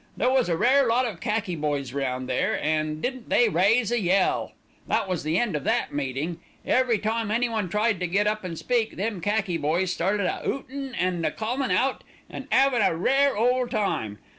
[0.17, 3.99] There was a rare lot of khaki boys round there, and didn't they raise a
[3.99, 4.53] yell.
[4.87, 6.39] That was the end of that meeting.
[6.65, 10.95] Every time anyone tried to get up an' speak, them khaki boys started a 'ootin'
[10.95, 14.17] and a callin' out, and 'avin' of a rare ole time.